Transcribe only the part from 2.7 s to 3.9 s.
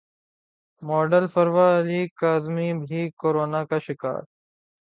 بھی کورونا کا